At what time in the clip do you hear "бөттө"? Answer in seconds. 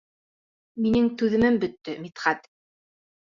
1.65-1.95